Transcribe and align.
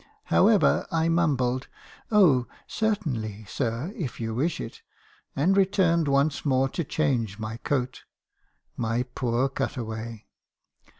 However, 0.33 0.87
I 0.91 1.09
mumbled, 1.09 1.67
'Oh, 2.09 2.47
certainly, 2.65 3.45
sir, 3.45 3.93
if 3.95 4.19
you 4.19 4.33
wish 4.33 4.59
it;' 4.59 4.81
and 5.35 5.55
returned 5.55 6.07
once 6.07 6.43
more 6.43 6.69
to 6.69 6.83
change 6.83 7.37
my 7.37 7.57
coat— 7.57 8.05
my 8.75 9.03
poor 9.03 9.47
cut 9.47 9.77
away. 9.77 10.25